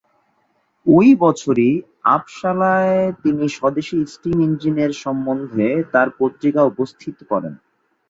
ওই 0.85 1.09
বছরই 1.15 1.71
আপসালায় 2.09 3.01
তিনি 3.23 3.45
স্বদেশী 3.49 3.97
স্টিম 4.05 4.37
ইঞ্জিনের 4.41 4.91
সম্বন্ধে 5.03 5.67
তার 5.93 6.07
পত্রিকা 6.19 6.61
উপস্থিত 6.63 7.17
করেন। 7.31 7.53